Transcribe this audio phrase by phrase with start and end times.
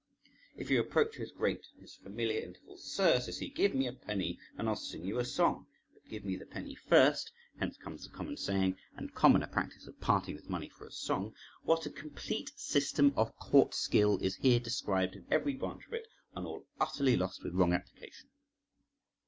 [0.57, 3.93] If you approach his grate in his familiar intervals, "Sir," says he, "give me a
[3.93, 8.03] penny and I'll sing you a song; but give me the penny first" (hence comes
[8.03, 11.35] the common saying and commoner practice of parting with money for a song).
[11.65, 16.07] What a complete system of court skill is here described in every branch of it,
[16.35, 18.29] and all utterly lost with wrong application!